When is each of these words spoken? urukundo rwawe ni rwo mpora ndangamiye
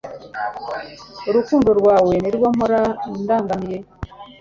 urukundo 1.29 1.69
rwawe 1.79 2.13
ni 2.23 2.29
rwo 2.35 2.47
mpora 2.55 2.81
ndangamiye 3.21 3.77